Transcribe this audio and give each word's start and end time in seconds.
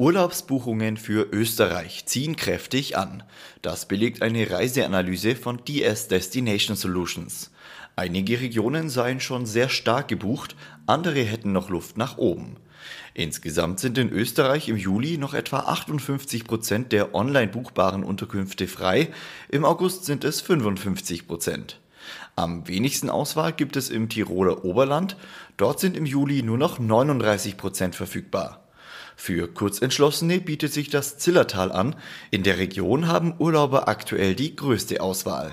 Urlaubsbuchungen 0.00 0.96
für 0.96 1.26
Österreich 1.32 2.06
ziehen 2.06 2.36
kräftig 2.36 2.96
an. 2.96 3.24
Das 3.62 3.88
belegt 3.88 4.22
eine 4.22 4.48
Reiseanalyse 4.48 5.34
von 5.34 5.64
DS 5.64 6.06
Destination 6.06 6.76
Solutions. 6.76 7.50
Einige 7.96 8.40
Regionen 8.40 8.90
seien 8.90 9.18
schon 9.18 9.44
sehr 9.44 9.68
stark 9.68 10.06
gebucht, 10.06 10.54
andere 10.86 11.22
hätten 11.22 11.50
noch 11.50 11.68
Luft 11.68 11.98
nach 11.98 12.16
oben. 12.16 12.58
Insgesamt 13.12 13.80
sind 13.80 13.98
in 13.98 14.12
Österreich 14.12 14.68
im 14.68 14.76
Juli 14.76 15.18
noch 15.18 15.34
etwa 15.34 15.62
58 15.62 16.44
Prozent 16.44 16.92
der 16.92 17.12
online 17.12 17.48
buchbaren 17.48 18.04
Unterkünfte 18.04 18.68
frei, 18.68 19.08
im 19.48 19.64
August 19.64 20.04
sind 20.04 20.22
es 20.22 20.40
55 20.40 21.26
Prozent. 21.26 21.80
Am 22.36 22.68
wenigsten 22.68 23.10
Auswahl 23.10 23.52
gibt 23.52 23.74
es 23.74 23.90
im 23.90 24.08
Tiroler 24.08 24.64
Oberland, 24.64 25.16
dort 25.56 25.80
sind 25.80 25.96
im 25.96 26.06
Juli 26.06 26.44
nur 26.44 26.56
noch 26.56 26.78
39 26.78 27.56
Prozent 27.56 27.96
verfügbar. 27.96 28.67
Für 29.20 29.48
Kurzentschlossene 29.48 30.38
bietet 30.40 30.72
sich 30.72 30.90
das 30.90 31.18
Zillertal 31.18 31.72
an. 31.72 31.96
In 32.30 32.44
der 32.44 32.56
Region 32.56 33.08
haben 33.08 33.34
Urlauber 33.38 33.88
aktuell 33.88 34.36
die 34.36 34.54
größte 34.54 35.02
Auswahl. 35.02 35.52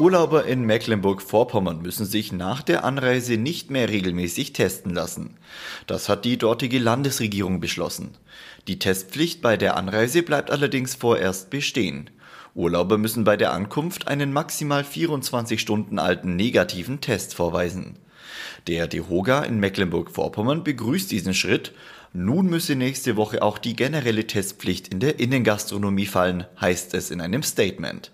Urlauber 0.00 0.44
in 0.44 0.64
Mecklenburg-Vorpommern 0.64 1.80
müssen 1.80 2.04
sich 2.04 2.32
nach 2.32 2.60
der 2.60 2.84
Anreise 2.84 3.36
nicht 3.36 3.70
mehr 3.70 3.88
regelmäßig 3.88 4.52
testen 4.52 4.92
lassen. 4.92 5.36
Das 5.86 6.08
hat 6.08 6.24
die 6.24 6.38
dortige 6.38 6.80
Landesregierung 6.80 7.60
beschlossen. 7.60 8.10
Die 8.66 8.80
Testpflicht 8.80 9.40
bei 9.40 9.56
der 9.56 9.76
Anreise 9.76 10.24
bleibt 10.24 10.50
allerdings 10.50 10.96
vorerst 10.96 11.50
bestehen. 11.50 12.10
Urlauber 12.56 12.98
müssen 12.98 13.22
bei 13.22 13.36
der 13.36 13.52
Ankunft 13.52 14.08
einen 14.08 14.32
maximal 14.32 14.82
24 14.82 15.60
Stunden 15.60 16.00
alten 16.00 16.34
negativen 16.34 17.00
Test 17.00 17.34
vorweisen. 17.36 17.96
Der 18.66 18.86
DEHOGA 18.86 19.42
in 19.42 19.60
Mecklenburg-Vorpommern 19.60 20.64
begrüßt 20.64 21.10
diesen 21.10 21.34
Schritt. 21.34 21.72
Nun 22.12 22.46
müsse 22.46 22.76
nächste 22.76 23.16
Woche 23.16 23.42
auch 23.42 23.58
die 23.58 23.76
generelle 23.76 24.26
Testpflicht 24.26 24.88
in 24.88 25.00
der 25.00 25.18
Innengastronomie 25.18 26.06
fallen, 26.06 26.46
heißt 26.60 26.94
es 26.94 27.10
in 27.10 27.20
einem 27.20 27.42
Statement. 27.42 28.12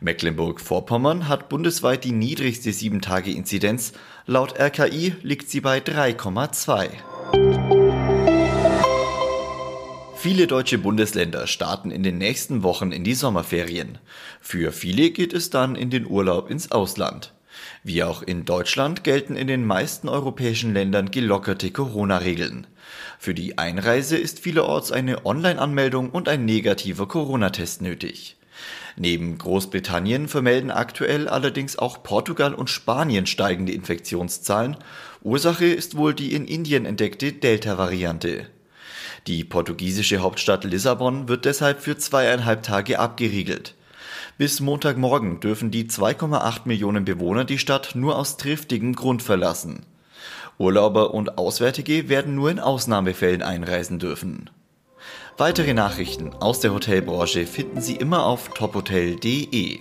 Mecklenburg-Vorpommern 0.00 1.28
hat 1.28 1.48
bundesweit 1.48 2.04
die 2.04 2.12
niedrigste 2.12 2.70
7-Tage-Inzidenz. 2.70 3.92
Laut 4.26 4.58
RKI 4.58 5.14
liegt 5.22 5.48
sie 5.50 5.60
bei 5.60 5.78
3,2. 5.78 6.88
Viele 10.16 10.48
deutsche 10.48 10.78
Bundesländer 10.78 11.46
starten 11.46 11.92
in 11.92 12.02
den 12.02 12.18
nächsten 12.18 12.64
Wochen 12.64 12.90
in 12.90 13.04
die 13.04 13.14
Sommerferien. 13.14 13.98
Für 14.40 14.72
viele 14.72 15.10
geht 15.10 15.32
es 15.32 15.50
dann 15.50 15.76
in 15.76 15.90
den 15.90 16.06
Urlaub 16.06 16.50
ins 16.50 16.72
Ausland. 16.72 17.32
Wie 17.82 18.02
auch 18.02 18.22
in 18.22 18.44
Deutschland 18.44 19.04
gelten 19.04 19.36
in 19.36 19.46
den 19.46 19.64
meisten 19.64 20.08
europäischen 20.08 20.74
Ländern 20.74 21.10
gelockerte 21.10 21.70
Corona-Regeln. 21.70 22.66
Für 23.18 23.34
die 23.34 23.58
Einreise 23.58 24.16
ist 24.16 24.40
vielerorts 24.40 24.92
eine 24.92 25.24
Online-Anmeldung 25.26 26.10
und 26.10 26.28
ein 26.28 26.44
negativer 26.44 27.08
Corona-Test 27.08 27.82
nötig. 27.82 28.36
Neben 28.96 29.38
Großbritannien 29.38 30.26
vermelden 30.26 30.72
aktuell 30.72 31.28
allerdings 31.28 31.78
auch 31.78 32.02
Portugal 32.02 32.54
und 32.54 32.68
Spanien 32.68 33.26
steigende 33.26 33.72
Infektionszahlen. 33.72 34.76
Ursache 35.22 35.66
ist 35.66 35.96
wohl 35.96 36.14
die 36.14 36.34
in 36.34 36.46
Indien 36.46 36.84
entdeckte 36.84 37.32
Delta-Variante. 37.32 38.46
Die 39.28 39.44
portugiesische 39.44 40.18
Hauptstadt 40.18 40.64
Lissabon 40.64 41.28
wird 41.28 41.44
deshalb 41.44 41.80
für 41.80 41.96
zweieinhalb 41.96 42.62
Tage 42.62 42.98
abgeriegelt. 42.98 43.74
Bis 44.38 44.60
Montagmorgen 44.60 45.40
dürfen 45.40 45.72
die 45.72 45.86
2,8 45.86 46.60
Millionen 46.66 47.04
Bewohner 47.04 47.44
die 47.44 47.58
Stadt 47.58 47.96
nur 47.96 48.16
aus 48.16 48.36
triftigem 48.36 48.94
Grund 48.94 49.20
verlassen. 49.20 49.84
Urlauber 50.58 51.12
und 51.12 51.38
Auswärtige 51.38 52.08
werden 52.08 52.36
nur 52.36 52.48
in 52.48 52.60
Ausnahmefällen 52.60 53.42
einreisen 53.42 53.98
dürfen. 53.98 54.48
Weitere 55.36 55.74
Nachrichten 55.74 56.32
aus 56.34 56.60
der 56.60 56.72
Hotelbranche 56.72 57.46
finden 57.46 57.80
Sie 57.80 57.96
immer 57.96 58.26
auf 58.26 58.50
tophotel.de. 58.50 59.80